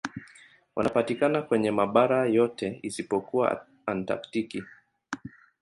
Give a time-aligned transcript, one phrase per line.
[0.75, 4.63] Wanapatikana kwenye mabara yote isipokuwa Antaktiki.